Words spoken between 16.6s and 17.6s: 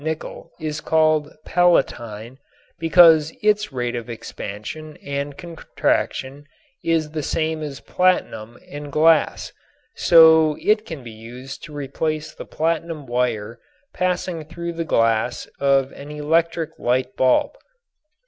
light bulb.